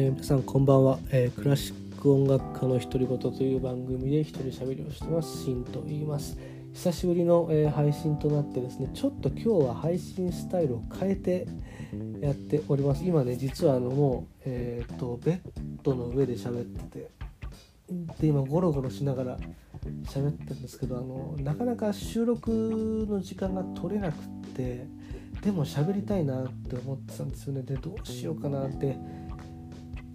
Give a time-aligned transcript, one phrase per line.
[0.00, 5.42] えー、皆さんこんばんは、えー、クラシック音楽家の独り言という番組で一人喋りをしてます。
[5.42, 6.38] シンと言います。
[6.72, 11.48] 久しぶりの、えー、配信となってですねちょっと今日は配信スタイルを変えて
[12.20, 13.04] やっております。
[13.04, 15.40] 今ね実はあのもうえっ、とベッ
[15.82, 17.10] ドの上で喋ってて
[18.20, 19.38] で今ゴロゴロしながら
[20.04, 24.86] 喋ってるんですけどあのなかなか収録の時間が取れなくって
[25.42, 27.62] でも喋りたいなって思ってたんですよね。
[27.62, 28.96] でどうしようかなって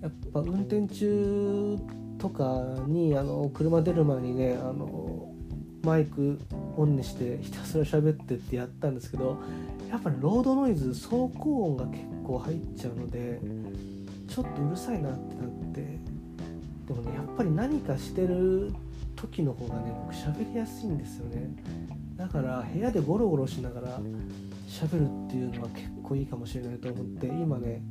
[0.03, 1.79] やっぱ運転中
[2.19, 5.33] とかにあの車出る前にねあの
[5.81, 6.37] マイク
[6.75, 9.37] オンにしてひたすら喋ってってやったんですけど
[9.89, 11.29] やっぱりロードノイズ走行
[11.67, 13.39] 音が結構入っちゃうので
[14.27, 15.99] ちょっとうるさいなってなって
[16.87, 18.73] でもねやっぱり何かしてる
[19.15, 21.55] 時の方がね僕喋りやすいんですよね。
[22.17, 23.99] だから部屋でゴロゴロしながら
[24.67, 27.81] 喋るっていうのは結構いいかもしれないと思って今ね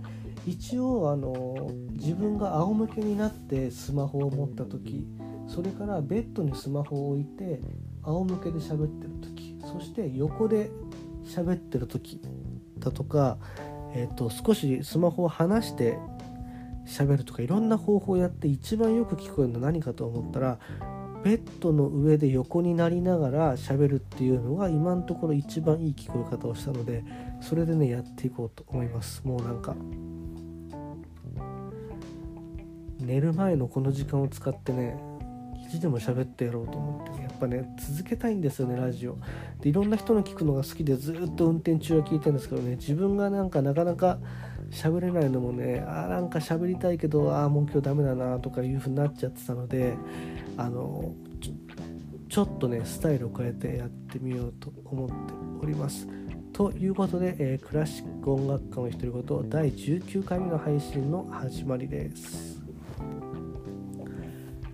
[0.46, 5.06] 一応あの自分が仰向けになってスマホを持った時
[5.46, 7.60] それからベッドにスマホを置いて
[8.02, 10.70] 仰向けで喋ってる時そして横で
[11.24, 12.20] 喋ってる時
[12.78, 13.38] だとか、
[13.94, 15.98] えーと、少しスマホを離して
[16.86, 20.58] 喋るとかいろんな方法をやって一番よく聞こえるのは何かと思ったら
[21.22, 27.04] ベッドの上で横になりながら喋るっていうのが今のところ一番いい聞こえ方をしたので
[27.40, 29.22] それでねやっていこうと思います。
[29.24, 29.76] もうなんか
[33.02, 34.96] 寝る前のこの時間を使ってね
[35.64, 39.16] 意地でも喋ってやろうと思って、やっぱね続けたいんですよねラジオ
[39.60, 44.18] でいろんな人の聞くのが好きでずっと運転中は聞いてるんですけどね自分がなんかなかなか
[44.70, 49.94] 喋れないのもねあなんか喋りたいけどああもう今日ダメだなとかいう風になっちゃってたので
[50.56, 51.12] あの
[52.28, 55.14] ちょっとねスタイルを変えてやってみようと思って
[55.62, 56.08] おります。
[56.52, 62.51] ということで、えー、クラシック音楽家の独り言第19回目の配信の始まりです。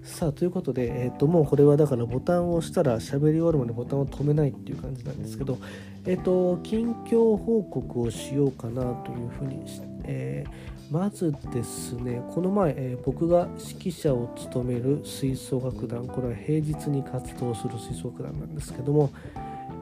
[0.09, 5.59] さあということで、えー、ともうこれはだからボタンを押したら喋り終わるまでボタンを止めないっていう感じなんですけど、
[6.07, 9.63] えっ、ー、と近況報告をしようかなというふうに、
[10.05, 19.11] えーまずですねこの前、えー、僕が指揮者を務める吹奏楽団これは平日に活動する吹奏楽団なんですけども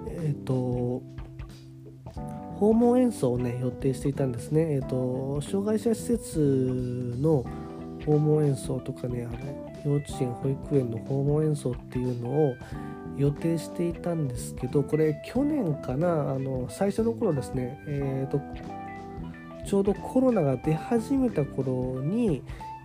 [0.08, 1.02] えっ、ー、と
[2.58, 4.76] 訪問演奏をね予定していたんですね。
[4.76, 7.44] えっ、ー、と障害者施設の
[8.06, 12.56] 訪問演奏とかねあの幼稚園保育園の訪問演奏っていうのを
[13.16, 18.40] 予定していたんですけどこれ去年かなあの最初の頃ですねえっ、と
[19.64, 22.42] ちょうどコロナが出始めた頃に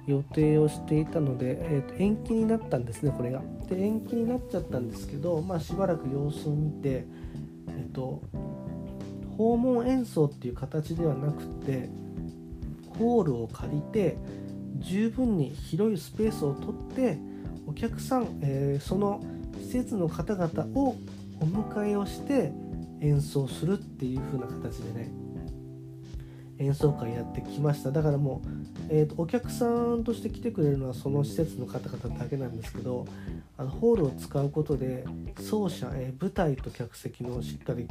[0.08, 3.42] 予定をしていたので、えー、と延期になったんですねこれが。
[3.70, 7.06] で延期になっちゃったんですけど、まあ、しばらく様子を見て、
[7.68, 8.22] えーと、
[9.38, 11.90] 訪問演奏っていう形ではなくて
[12.98, 14.18] ホールを借りて
[14.82, 17.18] 十分に広いスペースを取って
[17.68, 19.24] お客さん、えー、その
[19.60, 20.96] 施設の方々を
[21.40, 22.52] お迎えをして
[23.02, 25.12] 演奏するっていう風な形でね
[26.60, 27.92] 演奏会やってきました。
[27.92, 28.48] だからもう、
[28.90, 33.08] えーと、お客さんとして来てくれるのはその施設の方々だけなんですけど
[33.58, 35.04] あのホールを使うことで
[35.40, 37.88] 奏者、えー、舞台と客席のしっかり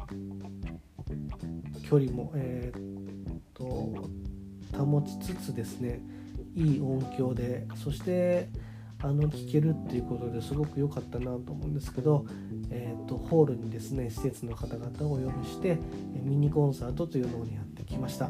[1.88, 3.10] 距離も、えー
[3.54, 3.92] と、
[4.72, 6.00] と保ちつつですね
[6.54, 8.48] いい音響でそして
[9.02, 12.26] あの聴けるっていうことですごく良かったなと思うんですけど、
[12.70, 15.78] えーと、ホールにですね施設の方々をお呼びして
[16.22, 18.28] ミニコンサートというのをやってきました。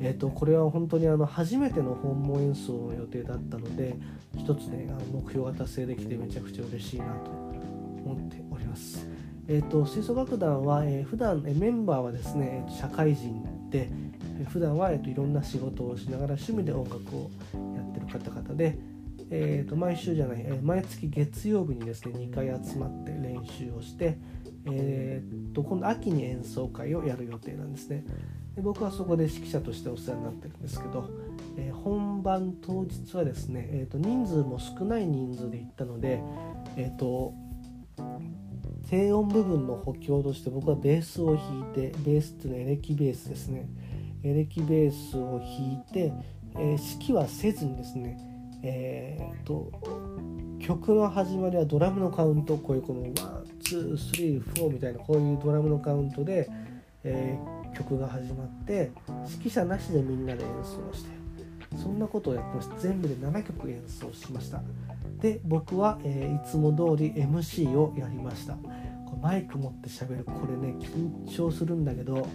[0.00, 3.96] えーと、これは本当にあの初めての訪問演奏の予定だったので
[4.36, 9.06] 一つねあの目標が達成できてめちゃくちゃ嬉しいなと思っております。
[9.48, 13.90] えーと、吹奏楽団は、えー、普段、えメンバーはですね社会人で
[14.44, 17.30] 普段は、えーといろんな仕事をしながら趣味で音楽を
[17.74, 18.78] やってる方々で
[19.30, 24.18] えー、と毎週じゃない、え、毎月月曜日にですね2回集まって練習をして、
[24.66, 28.04] えー、と今度秋に演奏会をやる予定なんですね。
[28.54, 31.10] で僕はそこで指揮者としてお世話になってるんですけど、
[31.58, 36.22] えー、本番当日はですね、えー、と人数も少ない人数で行ったので、
[36.76, 37.34] えー、と
[38.88, 43.68] 低音部分の補強として僕はベースを弾いてベースっていうのはエレキベースですね。
[44.26, 46.12] エレキベースを弾いて、
[46.56, 48.18] えー、指揮はせずにですね
[48.62, 49.70] えー、っと
[50.58, 56.48] 曲の始まりはドラムのカウントこういうこの1,2,3,4みたいなこういうドラムのカウントで、
[57.04, 58.90] えー、曲が始まって
[59.28, 61.10] 指揮者なしでみんなで演奏して
[61.76, 62.76] そんなことをやってました。
[62.78, 64.62] 全部で7曲演奏しました。
[65.20, 68.54] で僕は、えー、いつも通り MC をやりました。
[68.54, 72.26] こマイク持って喋るこれね緊張するんだけど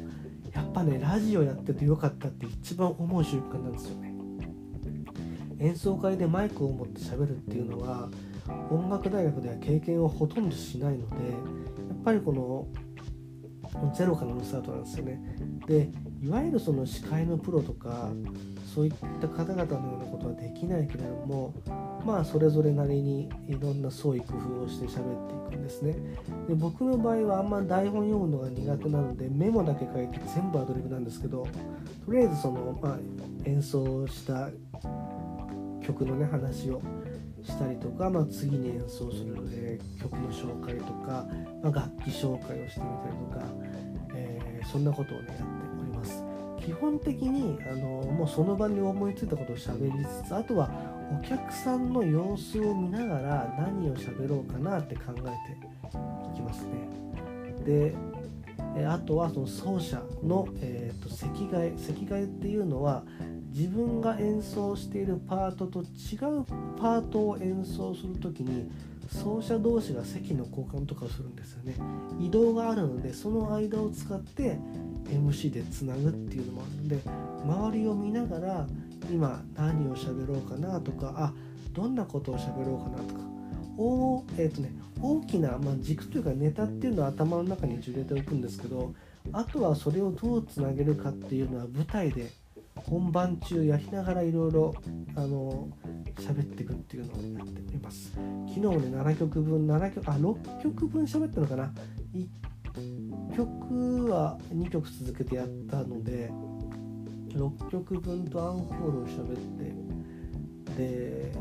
[0.54, 4.14] やっぱねラジオやっててよかったって一番思う瞬間なんですよね
[5.60, 8.10] 演奏会でマイクを持ってしゃべるっていうのは
[8.70, 11.38] 音楽大学では経験をほとんどしないのでや
[11.94, 12.68] っぱりこの
[13.94, 15.22] ゼロからのスタートなんですよね。
[15.68, 15.90] で
[16.22, 18.10] いわゆるその司会のプロとか
[18.74, 21.54] そういった方々のようなことはできないけれども
[22.06, 25.94] まあそれぞれなりにいろんな創意工夫をして喋っていくんですね。
[26.48, 31.48] で僕の場合はあんま台本読むのが苦手なのでメモだけ書いて全部アドリブなんですけど
[32.06, 32.98] とりあえずその、まあ、
[33.46, 34.50] 演奏した
[35.82, 36.82] 曲のね話を
[37.44, 41.28] したりとか、まあ、次に演奏する、えー、曲の紹介とか、
[41.64, 43.46] まあ、楽器紹介をしてみたりとか、
[44.16, 45.71] えー、そんなことをねやって
[46.66, 50.70] 基本的にあのもうその場に思いついたことを喋りつつあとは
[51.20, 56.72] お客さんの様子を見ながら何を喋ろうかなって考えていきますね。
[57.66, 57.94] で
[58.88, 63.04] あとはその奏者の、えーと、席替え席替えっていうのは
[63.50, 65.84] 自分が演奏しているパートと違
[66.40, 66.46] う
[66.80, 68.72] パートを演奏する時に
[69.12, 71.76] 奏者同士が席の交換とかをするんですよね。
[72.20, 74.58] 移動があるのでその間を使って
[75.06, 77.00] MC でつなぐっていうのもあるので
[77.44, 78.68] 周りを見ながら
[79.12, 81.34] 今何を喋ろうかなとかあ
[81.74, 83.22] どんなことを喋ろうかなとか
[83.78, 84.72] お、えーとね、
[85.02, 88.94] 大きな、まあ、軸というかネタっていうのは頭の中に入れておくんですけど
[89.34, 92.32] あとはそれをどうつなげるかっていうのは舞台で
[92.76, 94.76] 本番中やりながらいろいろ
[95.16, 95.70] あの
[96.18, 98.12] 喋っていくっていうのをやっております。
[98.12, 98.68] 昨日ね
[98.98, 101.74] 7曲分7曲あ6曲分喋ったのかな。
[102.14, 106.32] 1曲は2曲続けてやったので
[107.30, 109.38] 6曲分とアンコールを喋っ
[110.76, 111.32] てで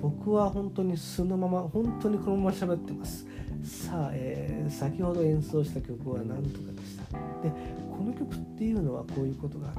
[0.00, 3.26] 僕は本当に素のまま本当にこのまま喋ってます。
[3.64, 7.18] さあ、えー、先ほど演奏した曲は何とかでした。
[7.42, 7.52] で
[7.90, 9.74] この曲っていうのはこういうことがあっ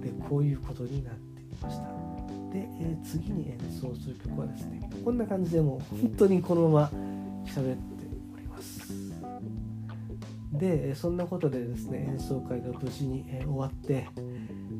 [0.00, 1.91] てでこういうことになっていました。
[2.52, 6.90] で、えー、次に演奏する曲はですねこんな感じでもう本当にこのまま
[7.46, 8.92] 喋っております。
[10.52, 14.08] でそんなことでですね演奏会が無事に、えー、終わって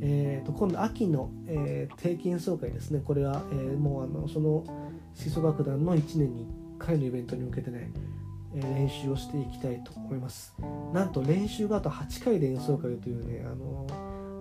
[0.04, 4.64] えーと、今度秋の、えー、定期演奏会ですねこれは、えー、もうあのその
[5.14, 6.46] 吹奏楽団の1年に
[6.78, 7.92] 1回のイベントに向けてね、
[8.52, 10.52] 練習をしていきたいと思います。
[10.92, 13.86] なんと練習があと8回で演奏会というねあの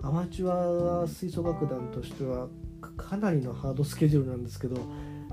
[0.01, 2.48] アマチュア吹奏楽団としては
[2.81, 4.78] かなりのハードスケジュールなんですけど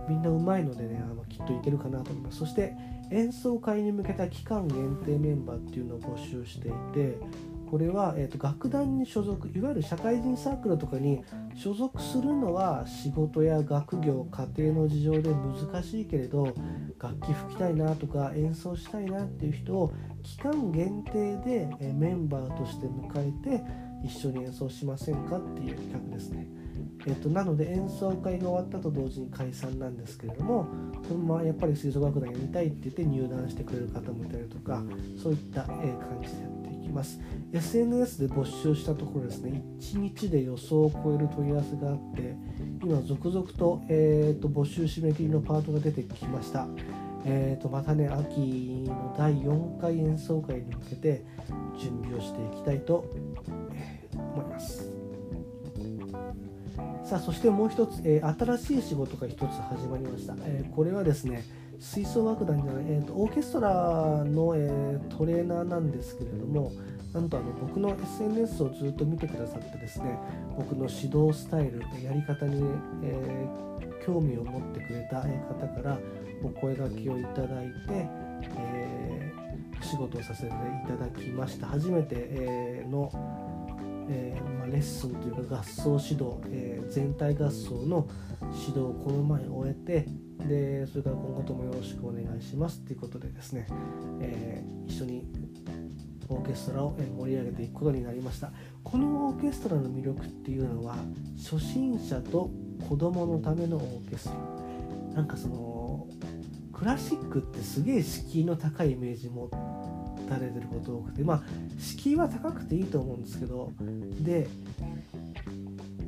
[0.08, 2.74] みんなうまいのでねあのきっといけるかなと思いますそして
[3.10, 7.18] 演奏会に向けた期間限定メンバーっていうのを募集していて
[7.70, 11.22] これは、えーと、楽団に所属いわゆる社会人サークルとかに
[11.54, 16.54] 所属するのは仕事や学業家庭の事情で難しいけれど
[16.98, 19.92] 楽器吹きたいなとか演奏したいなっていう人を
[20.22, 23.62] 期間限定で、えメンバーとして迎えて
[24.04, 26.57] 一緒に演奏しませんかっていう企画ですね。
[27.06, 30.68] えっと、なので演奏会が終わったと同時に解散なんですけれども
[31.06, 34.82] そのままやっぱり吹奏楽団やりたいって言って入団してくれる方もいたりとか
[35.22, 35.78] そういった感
[36.22, 37.20] じでやっていきます。
[37.52, 42.36] SNS で募集したところですね1日で予想を超える問い合わせがあって
[42.82, 46.66] 今続々と,、えーと、募集締め切りのパートが出てきました。
[47.24, 51.24] えーと、またね秋の第4回演奏会に向けて
[51.78, 53.04] 準備をしていきたいと、
[54.14, 54.97] 思います。
[57.08, 61.42] さあそしてもう一つ、えー、新しい仕事が一つ始まりました、えー、これはですね
[61.80, 66.70] 吹奏楽団じゃない、えーと、オーケストラの、えー、トレーナーなんですけれども
[67.14, 70.18] なんとあの僕の SNS をずっと見てくださってですね
[70.54, 72.62] 僕の指導スタイルやり方に、
[73.02, 75.98] えー、興味を持ってくれた方から
[76.42, 78.06] お声がけをいただいて、
[78.58, 80.50] えー、仕事をさせてい
[80.86, 81.68] ただきました。
[81.68, 83.10] 初めて、え、の、
[84.08, 88.08] えーまあ、レッスンというか合奏指導、えー、全体合奏の
[88.40, 90.06] 指導をこの前終えて
[90.46, 93.66] でそれから今後ともよろしくお願いしますということでですね、
[94.20, 95.26] えー、一緒に
[96.28, 98.52] オーケストラを盛り上げていくことになりました。
[98.84, 100.96] このオーケストラの魅力っていうのは
[101.36, 102.50] 初心者と
[102.86, 105.16] 子供のためのオーケストラ。
[105.16, 106.06] なんかその
[106.72, 109.48] クラシックってすげえ敷居の高いイメージ持
[110.28, 111.42] たれてること多くてまあ
[111.78, 113.72] 敷居は高くていいと思うんですけど
[114.20, 114.48] で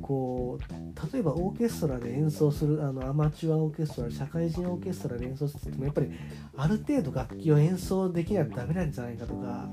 [0.01, 6.11] こう例えばオーケストラで演奏するあのアマチュアオーケストラ社会人オーケストラで演奏するってもやっぱり
[6.57, 9.69] ある程度楽器を演奏できないとダメなんじゃないかとか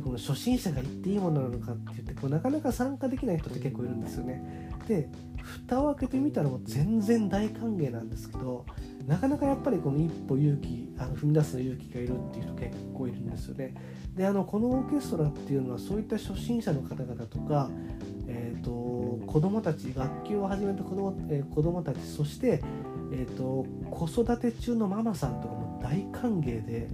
[0.00, 4.70] この初心者が行っていいものなのかって言ってこうなかなか参加できない人って結構いるんですよね。
[4.88, 5.08] で
[5.42, 8.64] 蓋を開けてみたらもう全然大歓迎なんですけど
[9.06, 13.74] なかなかやっぱりこの一歩勇気あの踏み出す勇気がいるっていう人結構いるんですよね。
[14.14, 17.70] であのこのオーケストラっていうのはそういった初心者の方々とか、
[18.28, 18.70] えーと、
[19.26, 22.62] 子どもたち楽器を始めた子ども,、えー、子供たちそして、
[23.10, 26.88] えーと、子育て中のママさんとかも大歓迎で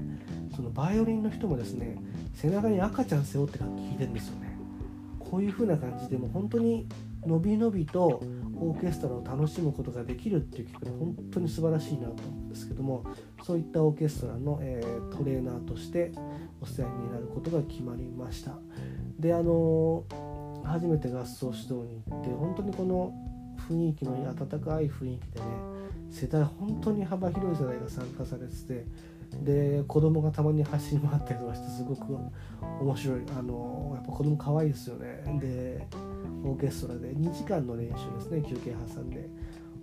[0.55, 1.97] そのバイオリンの人もですね
[2.41, 4.57] 背中に赤ちゃん背負って楽器弾いてるんですよね。
[5.19, 6.87] こういう風な感じでも本当に
[7.27, 8.23] のびのびと
[8.61, 13.05] オーケストラを楽しむことができるっていう曲で本当に素晴らしいなと思うんですけども
[13.43, 16.13] そういったオーケストラの、えー、トレーナーとして
[16.61, 18.53] お世話になることが決まりました
[19.19, 20.05] であの
[20.65, 23.13] 初めて合奏指導に行って本当にこの
[23.69, 25.47] 雰囲気の温かい雰囲気でね
[26.11, 28.87] 世代本当に幅広い世代が参加されてて
[29.43, 32.17] で子供がたまに走り回ったりとかしてすごく
[32.81, 35.23] 面白いあのやっぱ子供可愛いですよね。
[35.41, 35.87] で
[36.45, 39.29] オーケストラで2時間の練習ですね休憩挟んで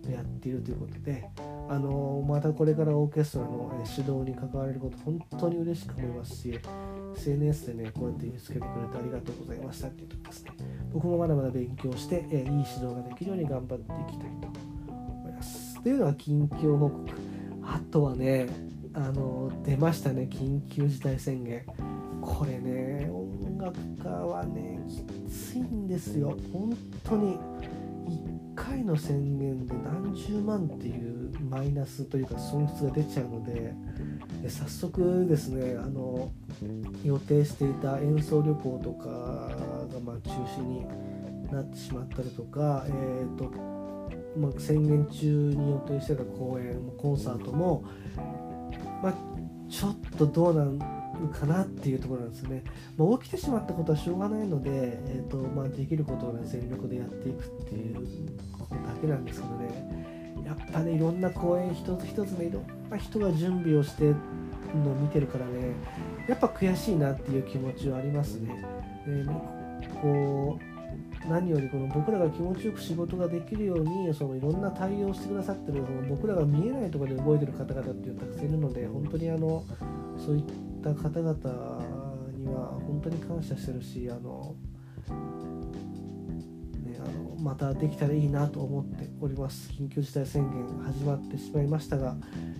[0.09, 1.29] やっているということで。
[1.67, 6.59] あのまたこれからオーケストラの指導に関われること本当に嬉しく思いますし
[7.17, 10.51] SNS でねこうやって見つけてくれてありがとうございましたっていうとこですね。
[10.93, 14.47] 僕もまだまだ勉強して、えいい指導ができるように頑張っていきたいと
[14.87, 15.81] 思います。
[15.81, 17.09] というのは近況報告。
[17.63, 18.47] あとはね
[18.95, 21.63] あの出ましたね緊急事態宣言。
[22.21, 26.37] これね音楽家はねきついんですよ。
[26.51, 27.37] 本当に
[28.07, 33.73] 1回の宣言で何十万っていうマイナスというか損失が出ちゃうので
[34.49, 36.31] 早速ですねあの
[37.03, 39.09] 予定していた演奏旅行とか
[39.93, 40.85] がま中止に
[41.51, 43.51] なってしまったりとか、えーと
[44.37, 47.85] まあ、宣言中に予定してた公演コンサートも、
[49.01, 49.13] まあ、
[49.69, 50.79] ちょっとどうなん
[51.34, 52.63] かなっていうところなんですね、
[52.98, 57.95] まあ、起きてしまったことはしょうがないので、えーとまあ、できることを、ね、全力でやっていくっていう
[58.57, 64.15] ことだけなんですけどねやっぱねいろんな公演一つ一つねいろんな人が準備をしてる
[64.84, 65.74] のを見てるからね
[66.27, 68.63] やっぱ悔しいなっていう気持ちはありますね。
[69.05, 69.25] で
[70.01, 70.75] こう
[71.29, 79.63] 何よりこの僕らが気持ちよく仕事ができるようにそのいろんな対応してくださってるその僕らが見えないところで動いてる方々っていうたくさんいるので本当にあの
[80.17, 80.44] そういっ
[80.84, 81.36] た方々
[82.38, 84.55] には本当に感謝してるしあの、
[86.84, 89.72] ね、あのまたできたらいいなと思っております。
[89.72, 92.15] 緊急事態宣言始まってしまいましたが、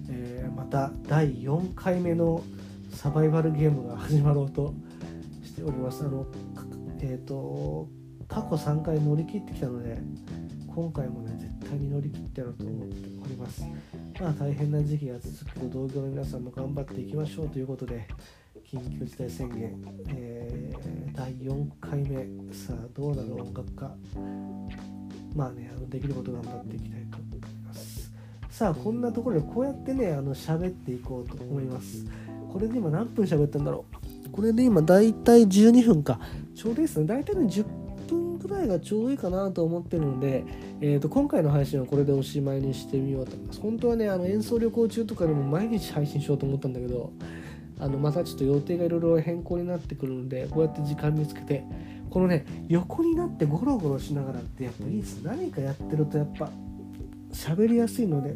[0.10, 2.44] えー、また第4回目の
[2.92, 4.74] サバイバルゲームが始まろうと
[5.44, 6.04] しております。
[6.04, 6.26] あの
[7.02, 7.88] えっ、ー、と
[8.36, 9.98] 過去3回乗り切ってきたので
[10.68, 13.63] 今回もね絶対に乗り切ってやろうと思っております。
[14.20, 18.06] まあ大変な時期が続くけど同業の皆さんも頑張っていきましょうということで
[18.70, 19.74] 緊急事態宣言、
[20.10, 22.54] えー、第4回目。
[22.54, 23.96] さあどうなる音楽家。
[25.34, 28.12] まあねあのできること頑張っていきたいと思います。
[28.50, 32.06] さあこんなところでこうやってねあの喋っていこうと思います。
[32.51, 33.86] これで今何分喋ったんだろ
[34.27, 34.30] う。
[34.30, 36.20] これで今だいたい12分か。
[36.54, 37.06] ちょうどいいですね。
[37.06, 37.85] だいたいね10
[38.46, 40.44] 分ぐらいがちょうどいいかなと思ってるので、
[40.82, 43.62] えー、と今回の配信はこれでおしまいにしてみようと思います。
[43.62, 47.12] 本当はねあの演奏旅行中とかでも毎日配信しようと思ったんだけど
[47.80, 51.64] あのまたちょっと予定がいろいろ変更になってくるのでこうやって時間見つけて
[52.10, 55.22] このね横になってゴロゴロしながらってやっぱいいです。
[55.24, 56.50] 何かやってるとやっぱ
[57.32, 58.36] 喋りやすいので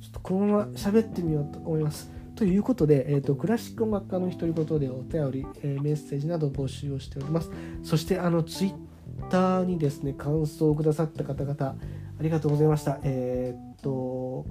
[0.00, 2.13] ちょっとこのまま喋ってみようと思います。
[2.36, 7.50] ということで、えーと、クラシック音楽家の独り言でお便り、えー、メッセージなど募集をしております
[7.82, 11.76] そしてあのツイッターにですね感想をくださった方々あ
[12.20, 14.44] りがとうございましたえっ、と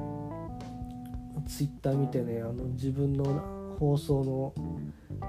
[1.48, 4.54] ツイッター見てねあの自分の放送の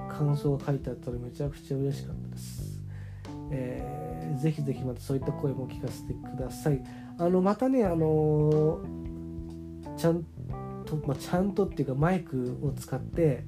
[0.09, 2.81] 感想が書いてあったらめちゃくちゃ嬉しかったです。
[3.51, 6.81] えー、ぜひぜひまたそういった声も聞かせてください。
[7.17, 8.81] あのまたね、あの、
[9.97, 10.25] ちゃん
[10.85, 13.43] と、まあ、ちゃんとっていうかマイクを使って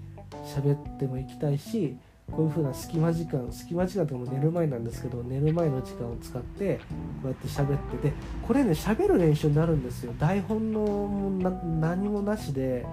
[0.56, 1.98] 喋ってもいきたいし、
[2.32, 6.84] こういう風な隙間時間隙間時間とかも寝る前なんですけど寝る前の時間を使ってこ
[7.25, 8.13] うやって喋ってて
[8.46, 12.86] これね喋る練習になるんですよ台本の何もなしで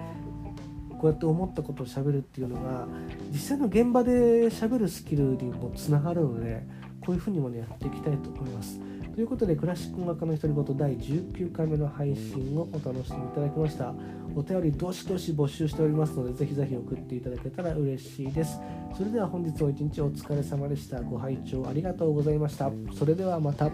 [0.91, 2.87] こうやって思ったことを喋るっていうのが
[3.31, 6.65] 実際の現場で喋るスキルにもつながるので
[7.01, 8.79] こういう風にもねやっていきたいと思います。
[9.15, 13.93] ということで、クラシック音楽家の独り言第19回目の配信をお楽しみいただきました。
[14.35, 18.59] お便りどしどし募集しておりますので、ぜひぜひ送っていただけたら嬉しいです。
[18.93, 21.01] それでは本日も一日お疲れ様でした。
[21.01, 22.69] ご拝聴ありがとうございました。
[22.93, 23.71] それではまた。